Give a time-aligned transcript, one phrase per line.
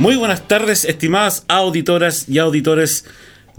[0.00, 3.04] Muy buenas tardes, estimadas auditoras y auditores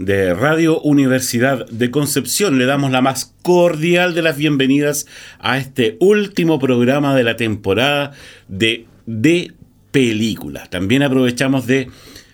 [0.00, 2.58] de Radio Universidad de Concepción.
[2.58, 5.06] Le damos la más cordial de las bienvenidas
[5.38, 8.10] a este último programa de la temporada
[8.48, 9.52] de De
[9.92, 10.66] Película.
[10.66, 11.90] También aprovechamos de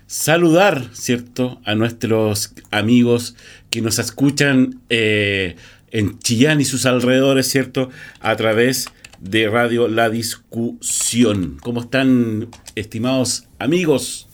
[0.07, 3.37] saludar, ¿cierto?, a nuestros amigos
[3.69, 5.57] que nos escuchan eh,
[5.91, 8.89] en Chillán y sus alrededores, ¿cierto?, a través
[9.21, 11.59] de Radio La Discusión.
[11.61, 14.29] ¿Cómo están, estimados amigos?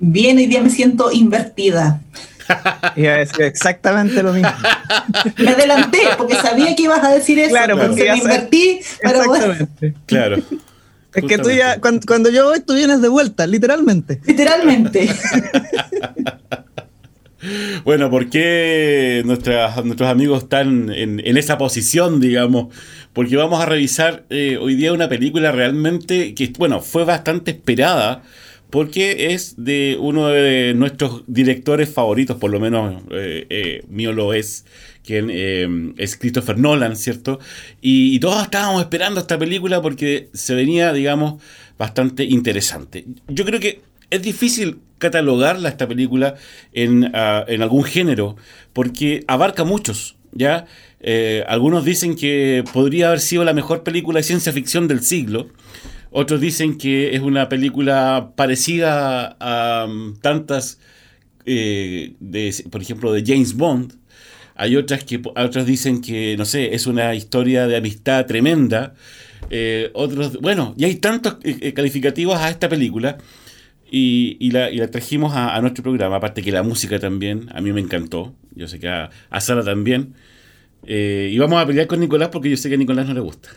[0.00, 2.02] Bien, hoy día me siento invertida.
[2.96, 4.50] Iba a exactamente lo mismo.
[5.38, 7.50] me adelanté porque sabía que ibas a decir eso.
[7.50, 9.94] Claro, porque me invertí para Exactamente.
[10.06, 10.36] Claro.
[11.14, 14.20] Es que tú ya, cuando, cuando, yo voy, tú vienes de vuelta, literalmente.
[14.24, 15.08] Literalmente.
[17.84, 22.74] Bueno, ¿por qué nuestros amigos están en, esa posición, digamos?
[23.12, 28.22] Porque vamos a revisar eh, hoy día una película realmente que, bueno, fue bastante esperada
[28.70, 34.34] porque es de uno de nuestros directores favoritos, por lo menos eh, eh, mío lo
[34.34, 34.66] es,
[35.02, 37.38] que es Christopher Nolan, ¿cierto?
[37.80, 41.40] Y, y, todos estábamos esperando esta película porque se venía, digamos,
[41.78, 43.06] bastante interesante.
[43.28, 43.80] Yo creo que
[44.10, 46.34] es difícil catalogarla esta película
[46.72, 48.36] en, ah, en algún género,
[48.72, 50.66] porque abarca muchos, ¿ya?
[51.00, 55.48] Eh, algunos dicen que podría haber sido la mejor película de ciencia ficción del siglo.
[56.10, 60.80] Otros dicen que es una película parecida a um, tantas,
[61.44, 63.94] eh, de, por ejemplo, de James Bond.
[64.56, 65.20] Hay otras que
[65.66, 68.94] dicen que, no sé, es una historia de amistad tremenda.
[69.50, 71.36] Eh, otros, bueno, y hay tantos
[71.74, 73.18] calificativos a esta película
[73.90, 78.34] y, la, trajimos a, nuestro programa, aparte que la música también, a mí me encantó,
[78.54, 79.10] yo sé que a,
[79.40, 80.14] Sara también.
[80.84, 83.20] Eh, y vamos a pelear con Nicolás porque yo sé que a Nicolás no le
[83.20, 83.48] gusta.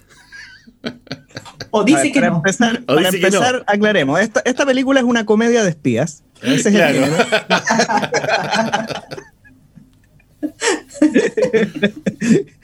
[1.70, 5.70] O dice que para Empezar, para empezar, aclaremos, esta, esta, película es una comedia de
[5.70, 6.24] espías.
[6.42, 7.06] Ese es el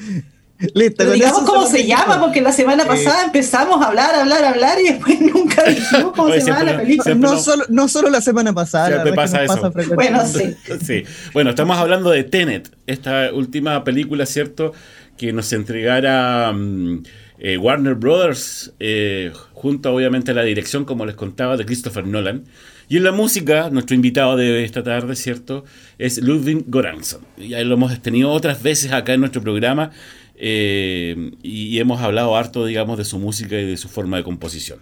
[0.73, 4.93] Listo, digamos cómo se llama, porque la semana pasada empezamos a hablar, hablar, hablar y
[4.93, 7.13] después nunca dijimos cómo se llama la película.
[7.15, 9.03] No, solo, no solo la semana pasada.
[9.13, 9.71] pasa eso.
[9.93, 10.55] bueno, sí.
[10.85, 11.03] sí.
[11.33, 14.73] Bueno, estamos hablando de Tenet, esta última película, ¿cierto?
[15.15, 17.03] Que nos entregara mm,
[17.39, 22.45] eh, Warner Brothers, eh, junto obviamente a la dirección, como les contaba, de Christopher Nolan.
[22.89, 25.65] Y en la música, nuestro invitado de esta tarde, ¿cierto?
[25.99, 27.21] Es Ludwig Goranson.
[27.37, 29.91] Ya lo hemos tenido otras veces acá en nuestro programa
[30.37, 34.79] eh, y, hemos hablado harto, digamos, de su música y de su forma de composición.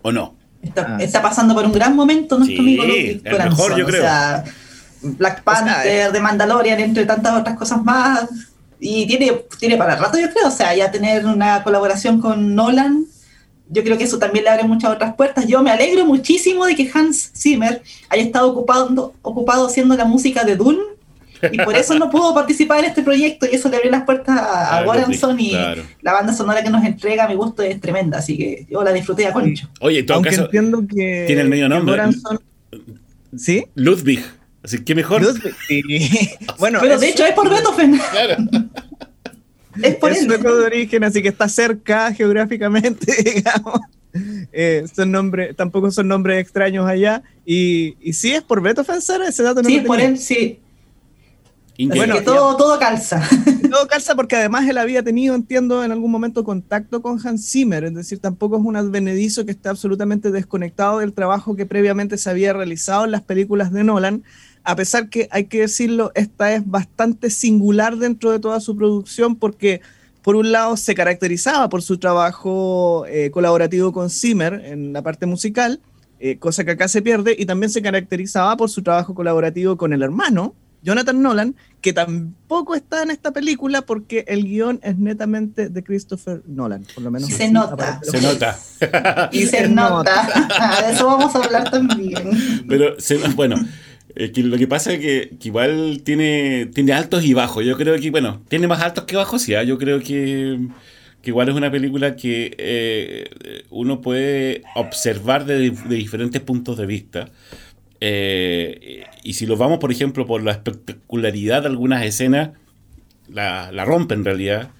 [0.00, 0.34] ¿O no?
[0.62, 4.02] Está, ah, pasando por un gran momento nuestro amigo Ludwig mejor, yo creo.
[4.02, 4.44] O sea,
[5.02, 8.28] Black Panther, de Mandalorian, entre tantas otras cosas más.
[8.80, 10.48] Y tiene, tiene para rato, yo creo.
[10.48, 13.06] O sea, ya tener una colaboración con Nolan,
[13.68, 15.46] yo creo que eso también le abre muchas otras puertas.
[15.46, 20.44] Yo me alegro muchísimo de que Hans Zimmer haya estado ocupado, ocupado haciendo la música
[20.44, 20.80] de Dune
[21.50, 24.38] y por eso no pudo participar en este proyecto y eso le abrió las puertas
[24.38, 24.82] a, a
[25.38, 25.52] y
[26.02, 28.92] la banda sonora que nos entrega a mi gusto es tremenda, así que yo la
[28.92, 29.68] disfruté a concho.
[29.80, 32.02] Oye, en todo Aunque caso, entiendo que tiene el medio nombre.
[33.36, 33.64] ¿Sí?
[33.74, 34.22] Ludwig.
[34.62, 35.22] Así que mejor.
[35.22, 35.82] Ludwig, sí.
[36.58, 37.98] bueno, pero de hecho es por Beethoven.
[38.10, 38.36] Claro.
[39.82, 43.80] es por es de origen, así que está cerca geográficamente, digamos.
[44.52, 47.22] Eh, son nombres, tampoco son nombres extraños allá.
[47.44, 50.60] Y, y sí es por Beethoven, Sara, ese dato no Sí, por él, sí.
[51.78, 53.22] Bueno, todo, todo calza.
[53.72, 57.84] Todo calza porque además él había tenido, entiendo, en algún momento contacto con Hans Zimmer,
[57.84, 62.28] es decir, tampoco es un advenedizo que esté absolutamente desconectado del trabajo que previamente se
[62.28, 64.24] había realizado en las películas de Nolan,
[64.62, 69.36] a pesar que hay que decirlo, esta es bastante singular dentro de toda su producción
[69.36, 69.80] porque
[70.20, 75.24] por un lado se caracterizaba por su trabajo eh, colaborativo con Zimmer en la parte
[75.24, 75.80] musical,
[76.20, 79.92] eh, cosa que acá se pierde, y también se caracterizaba por su trabajo colaborativo con
[79.92, 85.68] el hermano, Jonathan Nolan, que tampoco está en esta película porque el guion es netamente
[85.68, 87.28] de Christopher Nolan, por lo menos.
[87.28, 88.00] se nota.
[88.02, 88.58] Se nota.
[89.32, 90.82] y se, nota.
[90.86, 92.64] de eso vamos a hablar también.
[92.68, 92.96] Pero,
[93.34, 93.56] bueno,
[94.14, 97.64] lo que pasa es que, igual tiene, tiene altos y bajos.
[97.64, 99.54] Yo creo que, bueno, tiene más altos que bajos, sí.
[99.54, 99.62] ¿ah?
[99.62, 100.58] Yo creo que,
[101.24, 107.30] igual es una película que eh, uno puede observar de, diferentes puntos de vista.
[108.04, 112.50] Eh, y si lo vamos, por ejemplo, por la espectacularidad de algunas escenas,
[113.28, 114.70] la, la rompe en realidad.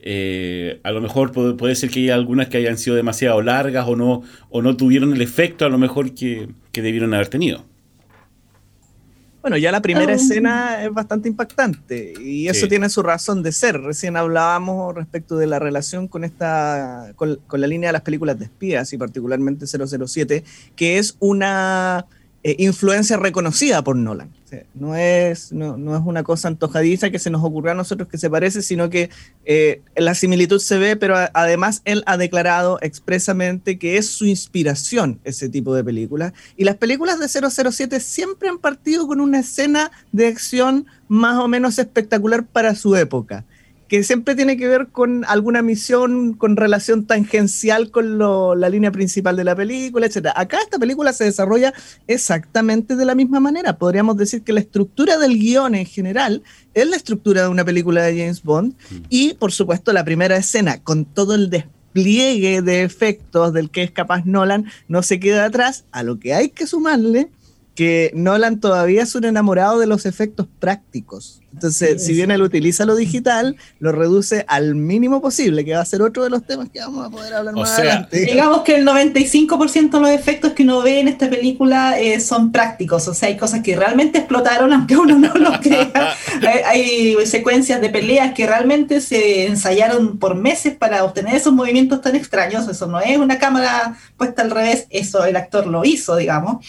[0.00, 3.96] Eh, a lo mejor puede, ser que haya algunas que hayan sido demasiado largas o
[3.96, 7.66] no, o no tuvieron el efecto a lo mejor que debieron haber tenido.
[9.42, 10.16] Bueno, ya la primera oh.
[10.16, 13.78] escena es bastante impactante y eso tiene su razón de ser.
[13.78, 18.38] Recién hablábamos respecto de la relación con esta con, con la línea de las películas
[18.38, 20.44] de espías y particularmente 007,
[20.76, 22.06] que es una
[22.46, 24.30] eh, influencia reconocida por Nolan.
[24.74, 28.28] no, es, no, es una cosa antojadiza que se nos ocurrió a nosotros que se
[28.28, 29.08] parece, sino que
[29.46, 35.20] eh, la similitud se ve, pero además él ha declarado expresamente que es su inspiración
[35.24, 36.34] ese tipo de películas.
[36.54, 41.48] Y las películas de 007 siempre han partido con una escena de acción más o
[41.48, 43.46] menos espectacular para su época
[43.94, 49.36] que siempre tiene que ver con alguna misión con relación tangencial con la línea principal
[49.36, 50.30] de la película, etc.
[50.34, 51.72] Acá esta película se desarrolla
[52.08, 53.78] exactamente de la misma manera.
[53.78, 56.42] Podríamos decir que la estructura del guion en general
[56.74, 58.96] es la estructura de una película de James Bond mm.
[59.10, 63.92] y, por supuesto, la primera escena con todo el despliegue de efectos del que es
[63.92, 67.28] capaz Nolan no se queda atrás, a lo que hay que sumarle
[67.74, 71.40] que Nolan todavía es un enamorado de los efectos prácticos.
[71.54, 75.84] Entonces, si bien él utiliza lo digital, lo reduce al mínimo posible, que va a
[75.84, 78.26] ser otro de los temas que vamos a poder hablar más adelante.
[78.26, 82.50] Digamos que el 95% de los efectos que uno ve en esta película eh, son
[82.50, 86.16] prácticos, o sea, hay cosas que realmente explotaron, aunque uno no lo crea.
[86.42, 92.00] hay, hay secuencias de peleas que realmente se ensayaron por meses para obtener esos movimientos
[92.00, 92.68] tan extraños.
[92.68, 96.66] Eso no es una cámara puesta al revés, eso el actor lo hizo, digamos.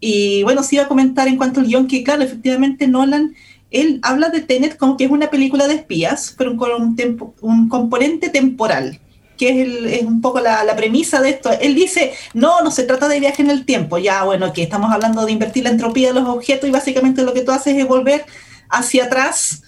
[0.00, 3.34] Y bueno, sí iba a comentar en cuanto al guion que, claro, efectivamente Nolan,
[3.70, 7.68] él habla de Tenet como que es una película de espías, pero con un, un
[7.68, 9.00] componente temporal,
[9.36, 9.62] que
[9.96, 11.50] es, un poco la, premisa de esto.
[11.60, 14.92] Él dice, no, no se trata de viaje en el tiempo, ya, bueno, que estamos
[14.92, 17.86] hablando de invertir la entropía de los objetos y básicamente lo que tú haces es
[17.86, 18.24] volver
[18.68, 19.62] hacia atrás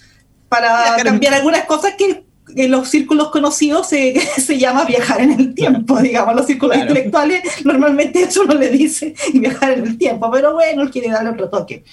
[0.47, 2.23] para cambiar algunas cosas que
[2.55, 7.41] en los círculos conocidos se, se, llama viajar en el tiempo, digamos, los círculos intelectuales
[7.65, 11.49] normalmente eso no le dice viajar en el tiempo, pero bueno, él quiere darle otro
[11.49, 11.83] toque.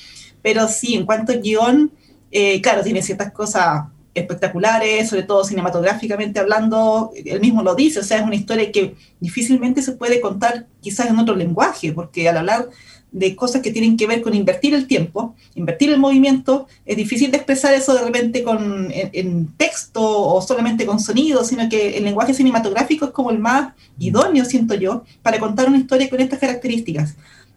[0.43, 1.91] Pero sí, en cuanto a guion,
[2.31, 8.03] eh, claro, tiene ciertas cosas espectaculares, sobre todo cinematográficamente hablando, él mismo lo dice, o
[8.03, 12.39] sea, es una historia que difícilmente se puede contar quizás en otro lenguaje, porque al
[12.39, 12.69] hablar
[13.13, 16.67] de cosas que tienen que ver con invertir el tiempo, invertir el movimiento.
[16.85, 21.69] Es difícil de expresar eso de repente con, en, texto o solamente con sonido, sino
[21.69, 26.11] que el lenguaje cinematográfico es como el más idóneo, siento yo, para contar una historia
[26.11, 27.15] con estas características.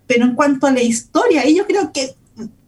[0.07, 2.15] Pero en cuanto a la historia, ahí yo creo que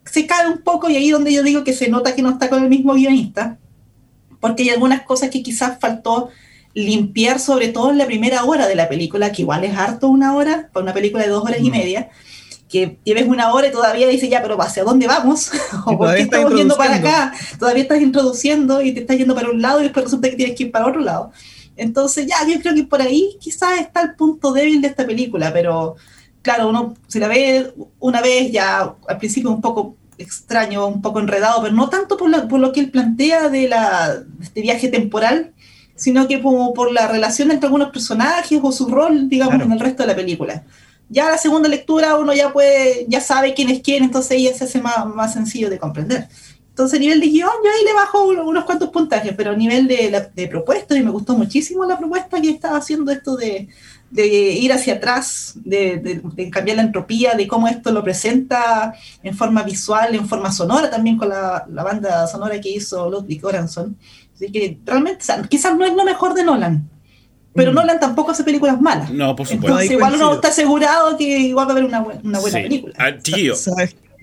[0.04, 2.50] se cae un poco y ahí donde yo digo que se nota que no está
[2.50, 3.58] con el mismo guionista,
[4.38, 6.28] porque hay algunas cosas que quizás faltó
[6.74, 10.34] limpiar, sobre todo en la primera hora de la película, que igual es harto una
[10.34, 12.10] hora, para una película de dos horas y media
[12.72, 15.50] que lleves una hora y todavía dices, ya, pero ¿hacia dónde vamos?
[15.84, 17.34] ¿O por qué estamos yendo para acá?
[17.58, 20.56] Todavía estás introduciendo y te estás yendo para un lado y después resulta que tienes
[20.56, 21.32] que ir para otro lado.
[21.76, 25.52] Entonces, ya, yo creo que por ahí quizás está el punto débil de esta película,
[25.52, 25.96] pero
[26.40, 31.20] claro, uno se la ve una vez ya al principio un poco extraño, un poco
[31.20, 34.62] enredado, pero no tanto por lo, por lo que él plantea de, la, de este
[34.62, 35.52] viaje temporal,
[35.94, 39.80] sino que como por la relación entre algunos personajes o su rol, digamos, en el
[39.80, 40.64] resto de la película
[41.12, 44.64] ya la segunda lectura uno ya puede, ya sabe quién es quién, entonces ya se
[44.64, 46.28] hace más, más sencillo de comprender.
[46.70, 49.86] Entonces, a nivel de guion, yo ahí le bajo unos cuantos puntajes, pero a nivel
[49.86, 53.68] de, de propuesta, y me gustó muchísimo la propuesta que estaba haciendo esto de,
[54.10, 59.36] de ir hacia atrás, de, de, cambiar la entropía, de cómo esto lo presenta en
[59.36, 63.94] forma visual, en forma sonora, también con la, la banda sonora que hizo Ludwig Göransson.
[64.34, 66.88] Así que realmente, quizás no es lo mejor de Nolan,
[67.54, 67.74] pero mm.
[67.74, 69.10] Nolan tampoco hace películas malas.
[69.10, 69.68] No, por supuesto.
[69.68, 72.94] Entonces, igual uno está asegurado que igual va a haber una, una buena película.
[72.98, 73.12] Ah,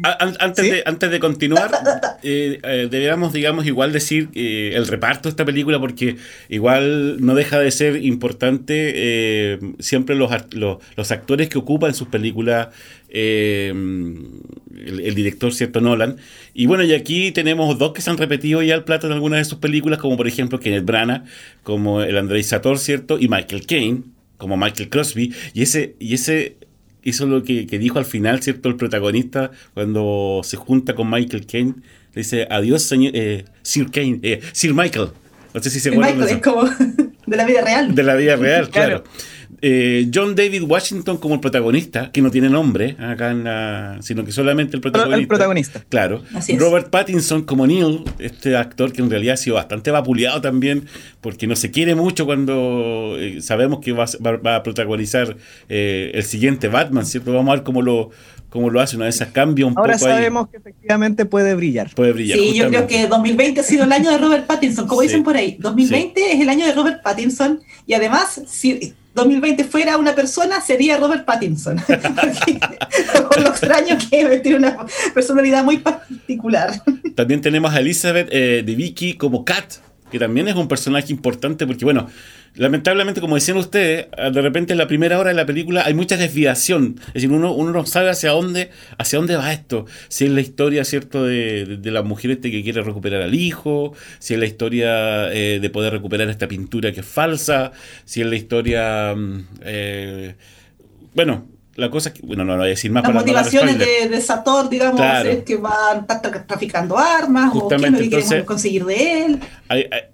[0.01, 1.72] antes, de, antes de continuar,
[2.24, 6.15] eh, eh, deberíamos, digamos, igual decir eh, el reparto de esta película, porque
[6.48, 12.08] igual no deja de ser importante eh, siempre los, los, los, actores que ocupan sus
[12.08, 12.70] películas,
[13.10, 15.82] el, el, director, ¿cierto?
[15.82, 16.18] Nolan.
[16.53, 19.39] Y bueno, y aquí tenemos dos que se han repetido ya al plato en algunas
[19.39, 21.24] de sus películas, como por ejemplo Kenneth Branagh,
[21.63, 23.20] como el Andrei Sator, ¿cierto?
[23.20, 24.03] Y Michael Caine,
[24.38, 25.34] como Michael Crosby.
[25.53, 26.58] Y ese, y ese
[27.03, 28.70] hizo lo que, dijo al final, ¿cierto?
[28.70, 31.75] El protagonista cuando se junta con Michael Kane,
[32.13, 35.10] le dice, adiós, señor, eh, Sir Kane, eh, Sir Michael.
[35.53, 36.18] No sé si se acuerdan.
[36.18, 36.63] Michael es como
[37.25, 37.96] de la vida real.
[37.96, 39.03] De la vida real, claro.
[39.62, 44.24] Eh, John David Washington como el protagonista, que no tiene nombre acá en la, sino
[44.24, 45.20] que solamente el protagonista.
[45.20, 45.86] El protagonista.
[45.89, 46.24] Claro.
[46.58, 50.86] Robert Pattinson como Neil, este actor que en realidad ha sido bastante vapuleado también,
[51.22, 55.36] porque no se quiere mucho cuando eh, sabemos que va, a protagonizar
[55.68, 57.34] eh, el siguiente Batman, ¿cierto?
[57.34, 58.12] Vamos a ver cómo lo,
[58.50, 60.06] cómo lo hace, una de esas cambia un Ahora poco.
[60.06, 61.94] Ahora sabemos que efectivamente puede brillar.
[61.96, 62.38] Puede brillar.
[62.38, 65.36] Sí, yo creo que 2020 ha sido el año de Robert Pattinson, como dicen por
[65.36, 65.58] ahí.
[65.60, 70.98] 2020 es el año de Robert Pattinson y además, si 2020 fuera una persona, sería
[70.98, 71.77] Robert Pattinson.
[73.29, 76.82] Con lo extraño que tiene una personalidad muy particular.
[77.15, 79.74] También tenemos a Elizabeth eh, de Vicky como Kat,
[80.12, 82.08] que también es un personaje importante porque, bueno,
[82.56, 86.18] lamentablemente, como decían ustedes, de repente en la primera hora de la película hay mucha
[86.18, 86.96] desviación.
[87.08, 89.86] Es decir, uno, uno no sabe hacia dónde, hacia dónde va esto.
[90.08, 93.94] Si es la historia, ¿cierto?, de, de, la mujer este que quiere recuperar al hijo,
[94.20, 97.72] si es la historia eh, de poder recuperar esta pintura que es falsa,
[98.06, 99.13] si es la historia...
[99.15, 100.36] Mm, eh,
[101.13, 101.48] bueno,
[101.80, 104.70] la cosa que, bueno, no lo voy a decir más Las motivaciones de, de, Sator,
[104.70, 106.06] digamos, es que van
[106.48, 109.40] traficando armas o qué queremos conseguir de él.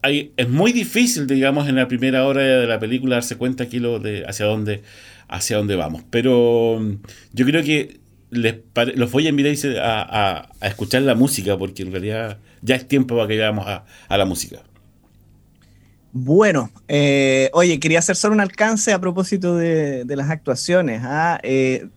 [0.01, 3.79] Hay, es muy difícil, digamos, en la primera hora de la película darse cuenta aquí
[3.79, 4.83] lo de hacia dónde,
[5.27, 6.03] hacia dónde vamos.
[6.09, 6.93] Pero mm,
[7.33, 8.55] yo creo que les
[8.95, 13.15] los voy a invitar a, a, escuchar la música, porque en realidad ya es tiempo
[13.15, 14.59] para que vayamos a la música.
[16.17, 21.01] Bueno, eh, oye, quería hacer solo un alcance a propósito de, las actuaciones.
[21.03, 21.41] ¿ah?
[21.43, 21.89] Eh,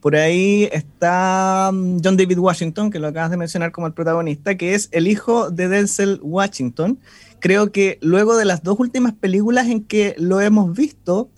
[0.00, 4.56] por ahí está mm, John David Washington, que lo acabas de mencionar como el protagonista,
[4.56, 6.98] que es el hijo de Denzel Washington.
[7.38, 11.28] Creo que luego de las dos últimas películas en que lo hemos visto,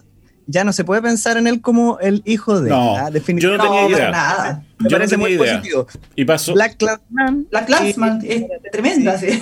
[0.47, 2.71] ya no se puede pensar en él como el hijo de.
[2.71, 3.11] No, ¿ah?
[3.11, 3.63] definitivamente.
[3.63, 4.11] Yo no tenía idea.
[4.11, 4.66] Nada.
[4.79, 5.87] Me parece muy positivo.
[6.15, 6.53] Y pasó.
[6.55, 7.47] Black Clansman.
[7.51, 9.41] Black Clansman es tremenda, sí.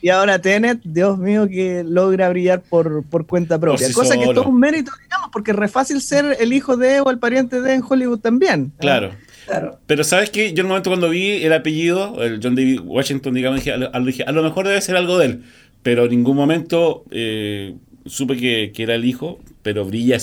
[0.00, 3.92] Y ahora Tenet, Dios mío, que logra brillar por, por cuenta propia.
[3.92, 7.00] Cosa que es todo un mérito, digamos, porque es re fácil ser el hijo de
[7.00, 8.72] o el pariente de en Hollywood también.
[8.78, 9.10] Claro.
[9.46, 9.80] Claro.
[9.86, 13.32] Pero sabes que yo en el momento cuando vi el apellido, el John David Washington,
[13.32, 15.44] digamos, dije, a, dije, a lo mejor debe ser algo de él.
[15.82, 20.18] Pero en ningún momento eh, supe que, que, era el hijo, pero brilla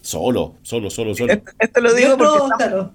[0.00, 1.32] solo, solo, solo, solo.
[1.58, 2.90] Esto, lo digo porque estamos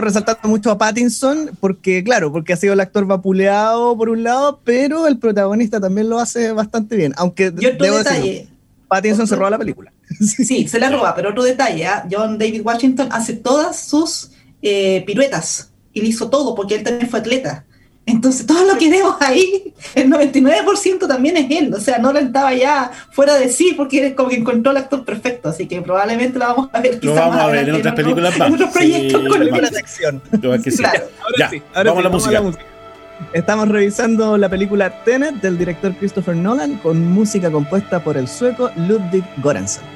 [0.00, 4.60] resaltando mucho a Pattinson porque, claro, porque ha sido el actor vapuleado por un lado,
[4.64, 7.12] pero el protagonista también lo hace bastante bien.
[7.16, 8.48] Aunque y otro detalle.
[8.88, 9.92] Pattinson se roba la película.
[10.20, 12.06] Sí, se la roba, pero otro detalle, ¿ah?
[12.10, 14.30] John David Washington hace todas sus
[14.62, 17.64] eh, piruetas y le hizo todo porque él también fue atleta.
[18.06, 21.74] Entonces, todo lo que vemos ahí, el 99% también es él.
[21.74, 25.04] O sea, no estaba ya fuera de sí porque es como que encontró el actor
[25.04, 25.48] perfecto.
[25.48, 27.04] Así que probablemente lo vamos a ver.
[27.04, 28.48] Lo vamos a ver en otras películas más.
[28.48, 30.22] En otros proyectos con películas de acción.
[30.30, 31.04] Claro.
[31.20, 32.64] Ahora sí, ahora vamos, a la música.
[33.32, 38.70] Estamos revisando la película Tenet del director Christopher Nolan con música compuesta por el sueco
[38.76, 39.95] Ludwig Göransson.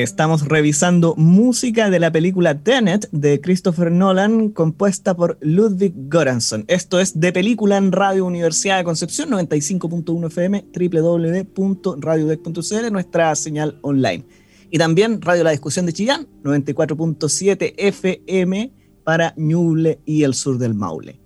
[0.00, 6.64] Estamos revisando música de la película Tenet de Christopher Nolan, compuesta por Ludwig Göransson.
[6.68, 14.24] Esto es de película en Radio Universidad de Concepción, 95.1 FM, www.radiodec.cl, nuestra señal online.
[14.70, 18.72] Y también Radio La Discusión de Chillán, 94.7 FM
[19.04, 21.20] para Ñuble y el sur del Maule.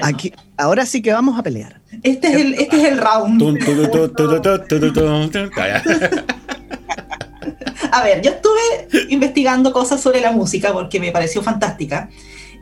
[0.00, 1.82] Aquí, ahora sí que vamos a pelear.
[2.02, 3.38] Este es el, este es el round.
[7.92, 12.08] a ver, yo estuve investigando cosas sobre la música porque me pareció fantástica.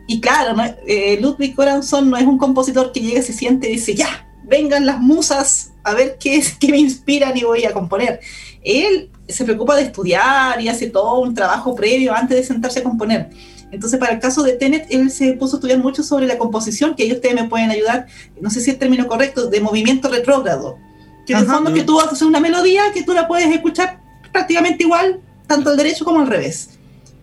[0.07, 0.55] Y claro,
[0.87, 4.85] eh, Ludwig Göransson no es un compositor que llega, se siente y dice, ya, vengan
[4.85, 8.19] las musas a ver qué, es, qué me inspiran y voy a componer.
[8.63, 12.83] Él se preocupa de estudiar y hace todo un trabajo previo antes de sentarse a
[12.83, 13.29] componer.
[13.71, 16.93] Entonces, para el caso de Tenet, él se puso a estudiar mucho sobre la composición,
[16.93, 18.07] que ahí ustedes me pueden ayudar,
[18.39, 20.77] no sé si es el término correcto, de movimiento retrógrado.
[21.25, 24.00] Que en el fondo que tú haces una melodía que tú la puedes escuchar
[24.31, 26.71] prácticamente igual, tanto al derecho como al revés,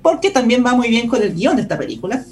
[0.02, 2.24] porque también va muy bien con el guion de esta película.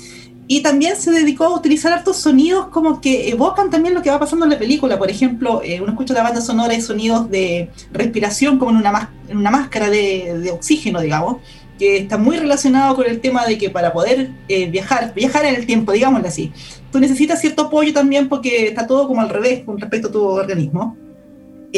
[0.48, 4.20] Y también se dedicó a utilizar hartos sonidos como que evocan también lo que va
[4.20, 4.96] pasando en la película.
[4.96, 9.50] Por ejemplo, eh, uno escucha la banda sonora y sonidos de respiración como en una,
[9.50, 11.38] máscara de, de, oxígeno, digamos,
[11.78, 15.56] que está muy relacionado con el tema de que para poder eh, viajar, viajar en
[15.56, 16.52] el tiempo, digámoslo así,
[16.92, 20.22] tú necesitas cierto apoyo también porque está todo como al revés con respecto a tu
[20.22, 20.96] organismo.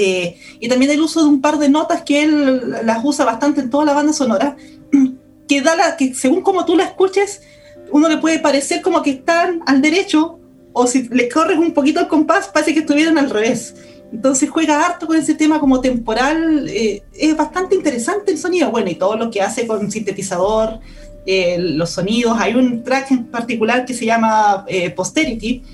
[0.01, 3.61] Eh, y también el uso de un par de notas que él las usa bastante
[3.61, 4.57] en toda la banda sonora,
[5.49, 7.43] que da la, que según como tú la escuches,
[7.91, 10.39] uno le puede parecer como que están al derecho,
[10.73, 13.75] o si le corres un poquito el compás, parece que estuvieran al revés.
[14.13, 18.89] Entonces juega harto con ese tema como temporal, eh, es bastante interesante el sonido, bueno,
[18.91, 20.79] y todo lo que hace con sintetizador,
[21.27, 25.65] eh, los sonidos, hay un track en particular que se llama Posterity,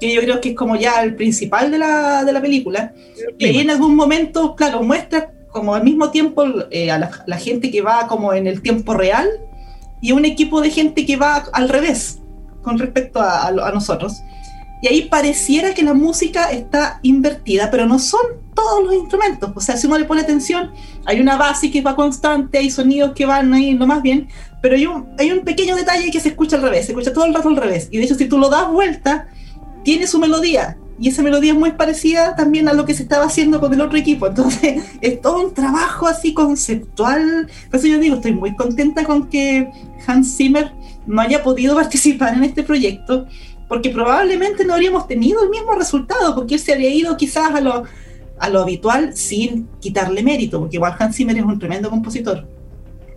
[0.00, 2.92] que yo creo que es como ya el principal de la, de la película.
[3.38, 7.70] Y ahí en algún momento, claro, muestra como al mismo tiempo eh, a la, gente
[7.70, 9.28] que va como en el tiempo real
[10.00, 12.20] y un equipo de gente que va al revés
[12.62, 14.14] con respecto a, a, nosotros.
[14.82, 18.20] Y ahí pareciera que la música está invertida, pero no son
[18.54, 19.50] todos los instrumentos.
[19.56, 20.70] O sea, si uno le pone atención,
[21.04, 24.28] hay una base que va constante, hay sonidos que van ahí lo más bien,
[24.62, 27.24] pero hay un, hay un pequeño detalle que se escucha al revés, se escucha todo
[27.24, 27.88] el rato al revés.
[27.90, 29.28] Y de hecho, si tú lo das vuelta,
[29.88, 33.24] tiene su melodía y esa melodía es muy parecida también a lo que se estaba
[33.24, 34.26] haciendo con el otro equipo.
[34.26, 37.48] Entonces, es todo un trabajo así conceptual.
[37.70, 39.70] Por eso yo digo, estoy muy contenta con que
[40.06, 40.72] Hans Zimmer
[41.06, 43.24] no haya podido participar en este proyecto,
[43.66, 47.62] porque probablemente no habríamos tenido el mismo resultado, porque él se habría ido quizás a
[47.62, 47.84] lo,
[48.38, 52.46] a lo habitual sin quitarle mérito, porque igual Hans Zimmer es un tremendo compositor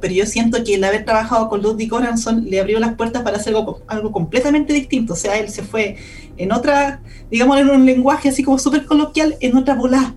[0.02, 3.38] pero yo siento que el haber trabajado con Ludwig Göransson le abrió las puertas para
[3.38, 5.14] hacer algo, algo completamente distinto.
[5.14, 5.98] O sea, él se fue
[6.38, 10.16] en otra, digamos, en un lenguaje así como súper coloquial, en otra bola.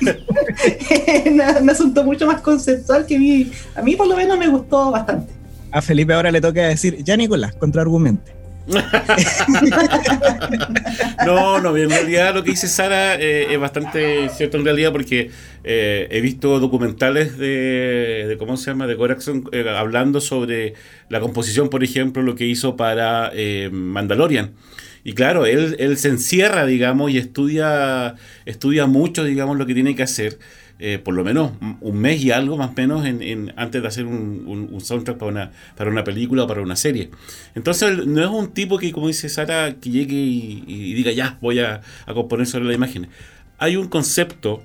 [1.60, 4.90] un asunto mucho más conceptual que a mí, a mí por lo menos me gustó
[4.92, 5.32] bastante.
[5.72, 8.35] A Felipe ahora le toca decir, ya Nicolás, contraargumente.
[11.24, 15.30] no, no, en realidad lo que dice Sara eh, es bastante cierto en realidad porque
[15.62, 20.74] eh, he visto documentales de, ¿cómo se llama?, de Corazon eh, hablando sobre
[21.08, 23.30] la composición, por ejemplo, lo que hizo para
[23.70, 24.54] Mandalorian.
[25.04, 29.94] Y claro, él, él se encierra, digamos, y estudia, estudia mucho, digamos, lo que tiene
[29.94, 30.38] que hacer.
[30.78, 34.04] Eh, por lo menos un mes y algo más o menos en, antes de hacer
[34.04, 37.10] un, soundtrack para una, para una película o para una serie.
[37.54, 41.60] Entonces no es un tipo que, como dice Sara, que llegue y, diga ya, voy
[41.60, 41.80] a,
[42.12, 43.08] componer sobre la imagen.
[43.56, 44.62] Hay un concepto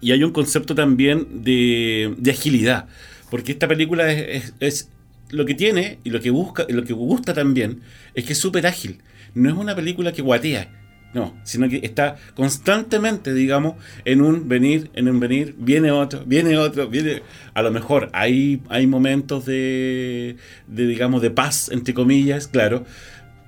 [0.00, 2.88] y hay un concepto también de, agilidad,
[3.30, 4.88] porque esta película es, es,
[5.30, 7.80] lo que tiene y lo que busca y lo que gusta también
[8.14, 8.98] es que es súper ágil.
[9.34, 10.81] No es una película que guatea
[11.14, 16.56] no, sino que está constantemente, digamos, en un venir, en un venir, viene otro, viene
[16.56, 17.22] otro, viene...
[17.52, 22.84] A lo mejor hay, hay momentos de, de, digamos, de paz, entre comillas, claro,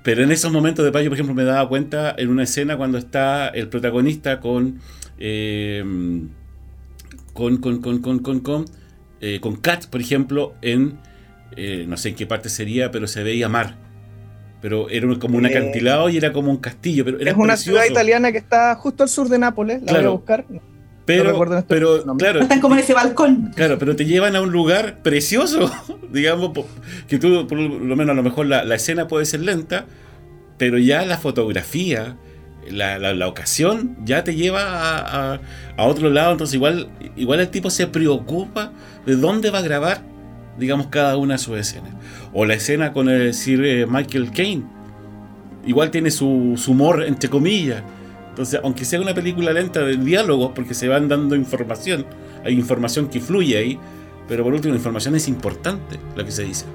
[0.03, 2.77] pero en esos momentos de paz yo, por ejemplo, me daba cuenta en una escena
[2.77, 4.79] cuando está el protagonista con...
[5.17, 5.83] Eh,
[7.33, 8.65] con, con, con, con, con, con,
[9.21, 10.99] eh, Kat, por ejemplo, en...
[11.57, 13.84] Eh, no sé en qué parte sería, pero se veía mar
[14.65, 17.05] pero era como un acantilado y era como un castillo.
[17.05, 20.09] Pero es una ciudad italiana que está justo al sur de Nápoles, la voy a
[20.09, 20.43] buscar.
[21.05, 22.41] Pero, este pero claro.
[22.41, 23.51] Están como en ese balcón.
[23.55, 25.71] Claro, pero te llevan a un lugar precioso,
[26.11, 26.49] digamos,
[27.07, 29.85] que tú, por lo menos a lo mejor la, escena puede ser lenta,
[30.57, 32.17] pero ya la fotografía,
[32.67, 35.39] la, la, ocasión ya te lleva a, a,
[35.77, 38.71] a, otro lado, entonces igual, igual el tipo se preocupa
[39.05, 40.14] de dónde va a grabar
[40.57, 41.93] digamos, cada una de sus escenas.
[42.33, 44.63] O la escena con el Sir eh, Michael Caine.
[45.65, 47.83] Igual tiene su, humor, entre comillas.
[48.29, 52.05] Entonces, aunque sea una película lenta de diálogos, porque se van dando información
[52.45, 53.79] hay información que fluye ahí,
[54.27, 56.65] pero por último la información es importante, lo que se dice.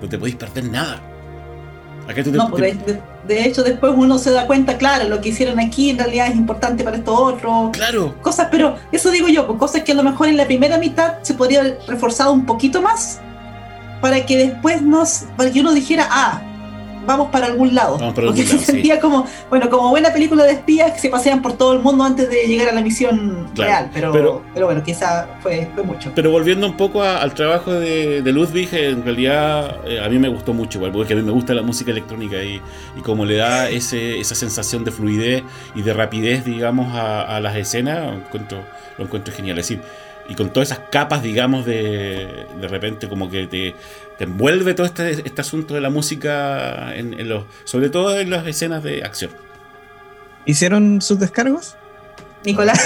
[0.00, 1.02] No te podéis perder nada.
[2.32, 2.76] No, pues,
[3.26, 6.36] de, hecho después uno se da cuenta, claro, lo que hicieron aquí en realidad es
[6.36, 7.70] importante para esto otro.
[7.72, 8.14] Claro.
[8.22, 11.14] Cosas, pero eso digo yo, pues cosas que a lo mejor en la primera mitad
[11.22, 13.20] se podría haber reforzado un poquito más
[14.00, 16.42] para que después nos, para que uno dijera, ah,
[17.06, 17.98] vamos para algún lado.
[18.14, 21.72] porque se sentía como, bueno, como buena película de espías que se pasean por todo
[21.72, 23.90] el mundo antes de llegar a la misión real.
[23.92, 26.12] Pero, pero, bueno, quizá fue, fue, mucho.
[26.14, 30.28] Pero volviendo un poco al trabajo de, de, Ludwig, en realidad eh, a mí me
[30.28, 32.60] gustó mucho, igual, porque a mí me gusta la música electrónica y,
[32.96, 35.42] y como le da ese, esa sensación de fluidez
[35.74, 38.58] y de rapidez, digamos, a, a las escenas, lo encuentro,
[38.98, 39.58] lo encuentro genial.
[39.58, 39.82] Es decir,
[40.30, 43.74] y con todas esas capas, digamos, de, de repente como que te,
[44.20, 48.46] te envuelve todo este, este, asunto de la música, en, los, sobre todo en las
[48.46, 49.30] escenas de acción.
[50.44, 51.74] ¿Hicieron sus descargos?
[52.44, 52.78] Nicolás,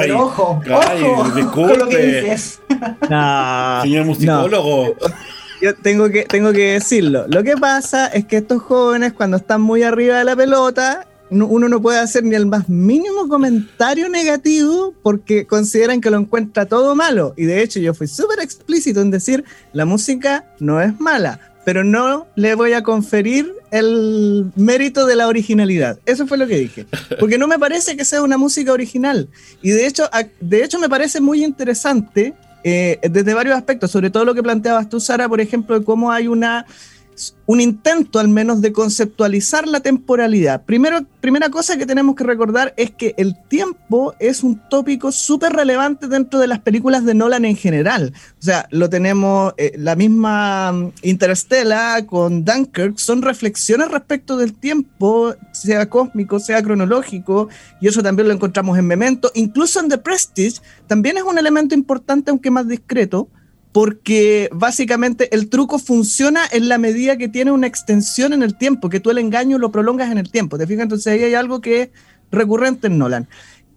[0.00, 1.76] pero ojo, ojo disculpe.
[1.76, 2.62] lo que dices.
[3.82, 4.96] Señor musicólogo.
[5.60, 7.26] Yo tengo que, tengo que decirlo.
[7.28, 11.68] Lo que pasa es que estos jóvenes, cuando están muy arriba de la pelota, uno
[11.68, 16.94] no puede hacer ni el más mínimo comentario negativo porque consideran que lo encuentra todo
[16.94, 17.34] malo.
[17.36, 21.84] Y de hecho yo fui súper explícito en decir, la música no es mala, pero
[21.84, 25.98] no le voy a conferir el mérito de la originalidad.
[26.06, 26.86] Eso fue lo que dije.
[27.20, 29.28] Porque no me parece que sea una música original.
[29.62, 30.08] Y de hecho,
[30.40, 34.88] de hecho me parece muy interesante eh, desde varios aspectos, sobre todo lo que planteabas
[34.88, 36.66] tú, Sara, por ejemplo, de cómo hay una
[37.46, 40.64] un intento al menos de conceptualizar la temporalidad.
[40.64, 45.52] Primero, primera cosa que tenemos que recordar es que el tiempo es un tópico súper
[45.52, 48.12] relevante dentro de las películas de Nolan en general.
[48.38, 54.52] O sea, lo tenemos, eh, la misma mm, Interstellar con Dunkirk, son reflexiones respecto del
[54.52, 57.48] tiempo, sea cósmico, sea cronológico,
[57.80, 59.30] y eso también lo encontramos en Memento.
[59.34, 63.28] Incluso en The Prestige también es un elemento importante, aunque más discreto
[63.72, 68.88] porque básicamente el truco funciona en la medida que tiene una extensión en el tiempo,
[68.88, 70.58] que tú el engaño lo prolongas en el tiempo.
[70.58, 70.84] ¿Te fijas?
[70.84, 71.88] Entonces ahí hay algo que es
[72.30, 73.28] recurrente en Nolan.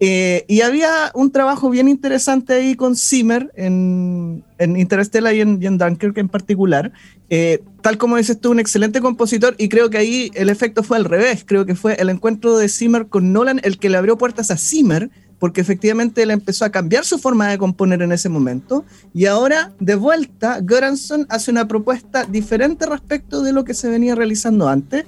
[0.03, 5.77] Eh, y había un trabajo bien interesante ahí con Zimmer en, en Interstellar y en,
[5.77, 6.91] Dunkirk en particular.
[7.29, 10.97] Eh, tal como dices tú, un excelente compositor y creo que ahí el efecto fue
[10.97, 11.43] al revés.
[11.45, 14.57] Creo que fue el encuentro de Zimmer con Nolan el que le abrió puertas a
[14.57, 15.11] Zimmer
[15.41, 19.73] porque efectivamente él empezó a cambiar su forma de componer en ese momento y ahora
[19.79, 25.05] de vuelta Göransson hace una propuesta diferente respecto de lo que se venía realizando antes,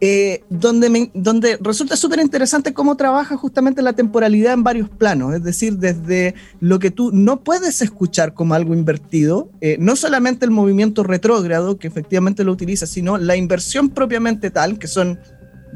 [0.00, 5.42] eh, donde, donde resulta súper interesante cómo trabaja justamente la temporalidad en varios planos, es
[5.42, 10.52] decir, desde lo que tú no puedes escuchar como algo invertido, eh, no solamente el
[10.52, 15.18] movimiento retrógrado, que efectivamente lo utiliza, sino la inversión propiamente tal, que son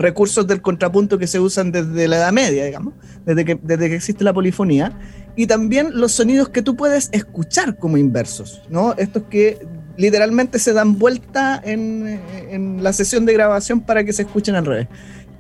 [0.01, 2.94] recursos del contrapunto que se usan desde la Edad Media, digamos,
[3.24, 4.98] desde que, desde que existe la polifonía,
[5.36, 8.94] y también los sonidos que tú puedes escuchar como inversos, ¿no?
[8.96, 9.59] Estos que
[9.96, 14.66] literalmente se dan vuelta en, en la sesión de grabación para que se escuchen al
[14.66, 14.88] revés.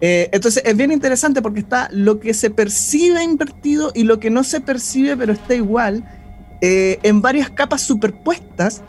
[0.00, 4.30] Eh, entonces es bien interesante porque está lo que se percibe invertido y lo que
[4.30, 6.04] no se percibe pero está igual
[6.62, 8.82] eh, en varias capas superpuestas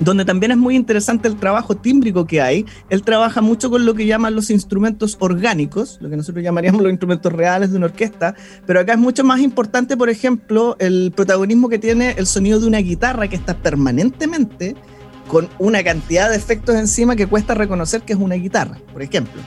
[0.00, 2.66] donde también es muy interesante el trabajo tímbrico que hay.
[2.88, 6.90] Él trabaja mucho con lo que llaman los instrumentos orgánicos, lo que nosotros llamaríamos los
[6.90, 8.34] instrumentos reales de una orquesta,
[8.66, 12.66] pero acá es mucho más importante, por ejemplo, el protagonismo que tiene el sonido de
[12.66, 14.74] una guitarra que está permanentemente
[15.28, 19.40] con una cantidad de efectos encima que cuesta reconocer que es una guitarra, por ejemplo.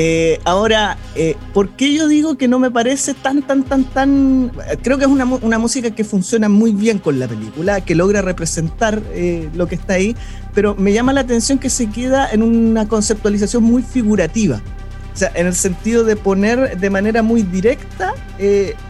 [0.00, 4.52] Eh, ahora, eh, ¿por qué yo digo que no me parece tan, tan, tan, tan...
[4.80, 8.22] Creo que es una, una música que funciona muy bien con la película, que logra
[8.22, 10.14] representar eh, lo que está ahí,
[10.54, 14.62] pero me llama la atención que se queda en una conceptualización muy figurativa.
[15.12, 18.14] O sea, en el sentido de poner de manera muy directa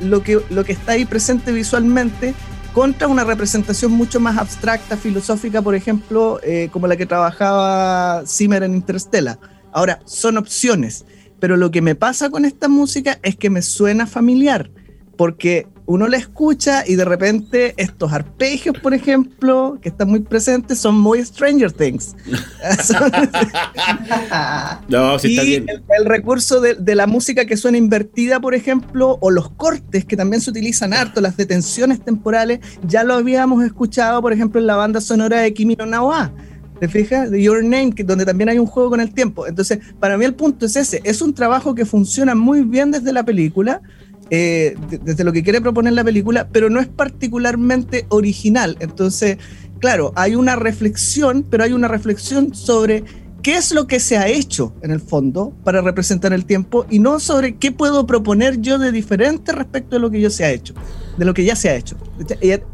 [0.02, 2.34] lo, que, lo que está ahí presente visualmente
[2.74, 6.38] contra una representación mucho más abstracta, filosófica, por ejemplo,
[6.70, 9.38] como la que trabajaba Zimmer en Interstellar
[9.72, 11.04] Ahora, son opciones,
[11.40, 14.70] pero lo que me pasa con esta música es que me suena familiar,
[15.16, 20.78] porque uno la escucha y de repente estos arpegios, por ejemplo, que están muy presentes,
[20.78, 22.14] son muy Stranger Things.
[24.88, 29.16] no, sí está y El, recurso de, de, la música que suena invertida, por ejemplo,
[29.22, 34.20] o los cortes que también se utilizan harto, las detenciones temporales, ya lo habíamos escuchado,
[34.20, 36.32] por ejemplo, en la banda sonora de Kimi no Nawa
[36.80, 37.30] ¿Te fijas?
[37.30, 39.46] Your Name, que, donde también hay un juego con el tiempo.
[39.46, 41.00] Entonces, para mí el punto es ese.
[41.04, 43.82] Es un trabajo que funciona muy bien desde la película,
[44.30, 48.76] eh, desde lo que quiere proponer la película, pero no es particularmente original.
[48.80, 49.38] Entonces,
[49.80, 53.04] claro, hay una reflexión, pero hay una reflexión sobre
[53.48, 56.98] qué es lo que se ha hecho en el fondo para representar el tiempo y
[56.98, 60.50] no sobre qué puedo proponer yo de diferente respecto de lo que yo se ha
[60.50, 60.74] hecho,
[61.16, 61.96] de lo que ya se ha hecho.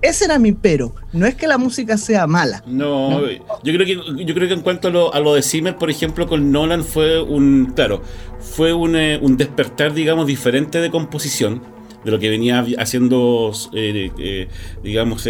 [0.03, 0.97] Ese era mi pero.
[1.13, 2.65] No es que la música sea mala.
[2.67, 5.77] No, Yo, creo que, yo creo que en cuanto a lo, a lo de Zimmer,
[5.77, 8.03] por ejemplo, con Nolan fue un, claro,
[8.41, 11.63] fue un, eh, un despertar, digamos, diferente de composición
[12.05, 14.49] de lo que venía haciendo, eh, eh,
[14.83, 15.23] digamos,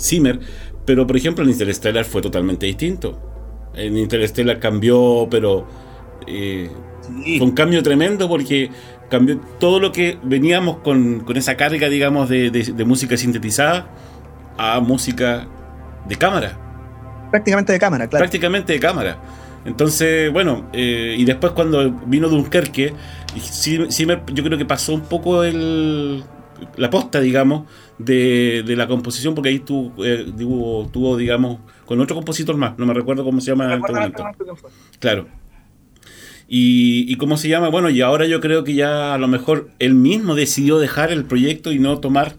[0.00, 0.40] Zimmer.
[0.84, 3.37] Pero, por ejemplo, en Interstellar fue totalmente distinto.
[3.74, 5.66] En Interstellar cambió, pero
[6.26, 8.70] fue un cambio tremendo porque
[9.08, 13.88] cambió todo lo que veníamos con, con esa carga, digamos, de, de, música sintetizada
[14.56, 15.46] a música
[16.06, 16.58] de cámara.
[17.30, 18.22] Prácticamente de cámara, claro.
[18.22, 19.18] Prácticamente de cámara.
[19.64, 22.94] Entonces, bueno, eh, y después cuando vino Dunkerque,
[23.40, 26.22] sí, sí me, yo creo que pasó un poco el,
[26.76, 27.64] la posta, digamos,
[27.98, 32.86] de, de la composición, porque ahí tuvo, eh, tuvo, digamos, con otro compositor más, no
[32.86, 34.24] me recuerdo cómo se llama en este momento.
[34.98, 35.26] Claro.
[36.50, 39.70] Y, y, cómo se llama, bueno, y ahora yo creo que ya a lo mejor
[39.78, 42.36] él mismo decidió dejar el proyecto y no tomar